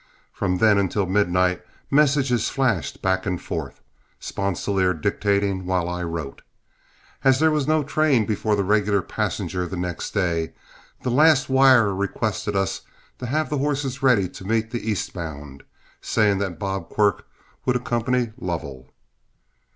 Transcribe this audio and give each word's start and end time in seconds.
From 0.33 0.57
then 0.57 0.79
until 0.79 1.05
midnight, 1.05 1.61
messages 1.91 2.49
flashed 2.49 3.03
back 3.03 3.27
and 3.27 3.39
forth, 3.39 3.81
Sponsilier 4.19 4.95
dictating 4.95 5.67
while 5.67 5.87
I 5.87 6.01
wrote. 6.01 6.41
As 7.23 7.37
there 7.37 7.51
was 7.51 7.67
no 7.67 7.83
train 7.83 8.25
before 8.25 8.55
the 8.55 8.63
regular 8.63 9.03
passenger 9.03 9.67
the 9.67 9.77
next 9.77 10.11
day, 10.11 10.53
the 11.03 11.11
last 11.11 11.49
wire 11.51 11.93
requested 11.93 12.55
us 12.55 12.81
to 13.19 13.27
have 13.27 13.51
the 13.51 13.59
horses 13.59 14.01
ready 14.01 14.27
to 14.27 14.43
meet 14.43 14.71
the 14.71 14.89
Eastbound, 14.89 15.61
saying 16.01 16.39
that 16.39 16.57
Bob 16.57 16.89
Quirk 16.89 17.27
would 17.67 17.75
accompany 17.75 18.31
Lovell. 18.39 18.89